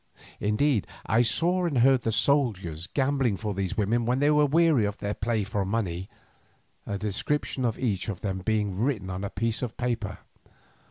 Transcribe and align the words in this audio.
Indeed 0.39 0.87
I 1.05 1.21
saw 1.21 1.65
and 1.67 1.77
heard 1.77 2.01
the 2.01 2.11
soldiers 2.11 2.87
gambling 2.87 3.37
for 3.37 3.53
these 3.53 3.77
women 3.77 4.03
when 4.07 4.17
they 4.17 4.31
were 4.31 4.47
weary 4.47 4.83
of 4.85 4.97
their 4.97 5.13
play 5.13 5.43
for 5.43 5.63
money, 5.63 6.09
a 6.87 6.97
description 6.97 7.63
of 7.65 7.77
each 7.77 8.09
of 8.09 8.21
them 8.21 8.39
being 8.39 8.79
written 8.79 9.11
on 9.11 9.23
a 9.23 9.29
piece 9.29 9.61
of 9.61 9.77
paper. 9.77 10.17